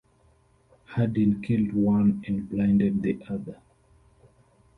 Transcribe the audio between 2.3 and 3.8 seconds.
blinded the other.